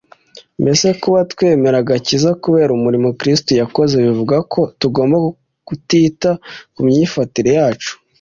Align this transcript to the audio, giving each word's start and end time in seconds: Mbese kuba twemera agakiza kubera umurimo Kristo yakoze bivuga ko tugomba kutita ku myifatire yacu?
Mbese 0.61 0.87
kuba 1.01 1.19
twemera 1.31 1.77
agakiza 1.83 2.29
kubera 2.43 2.71
umurimo 2.77 3.09
Kristo 3.19 3.51
yakoze 3.61 3.95
bivuga 4.05 4.35
ko 4.53 4.61
tugomba 4.79 5.17
kutita 5.67 6.29
ku 6.73 6.79
myifatire 6.87 7.49
yacu? 7.59 7.93